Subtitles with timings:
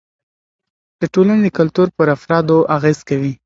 [1.01, 3.33] د ټولنې کلتور پر افرادو اغېز کوي.